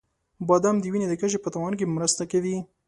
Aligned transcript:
•بادام 0.47 0.75
د 0.79 0.85
وینې 0.93 1.07
د 1.09 1.13
کچې 1.21 1.37
په 1.41 1.49
توازن 1.53 1.73
کې 1.79 1.85
مرسته 1.95 2.23
کوي. 2.31 2.57